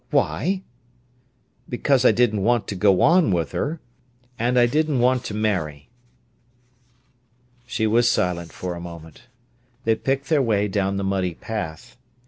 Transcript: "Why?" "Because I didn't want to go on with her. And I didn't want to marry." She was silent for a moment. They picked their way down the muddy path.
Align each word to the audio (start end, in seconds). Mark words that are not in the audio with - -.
"Why?" 0.09 0.63
"Because 1.69 2.05
I 2.05 2.11
didn't 2.11 2.41
want 2.41 2.67
to 2.69 2.75
go 2.75 3.01
on 3.03 3.29
with 3.31 3.51
her. 3.51 3.79
And 4.39 4.57
I 4.57 4.65
didn't 4.65 4.97
want 4.99 5.23
to 5.25 5.35
marry." 5.35 5.89
She 7.67 7.85
was 7.85 8.09
silent 8.09 8.51
for 8.51 8.73
a 8.73 8.81
moment. 8.81 9.27
They 9.83 9.93
picked 9.93 10.27
their 10.29 10.41
way 10.41 10.67
down 10.67 10.97
the 10.97 11.03
muddy 11.03 11.35
path. 11.35 11.97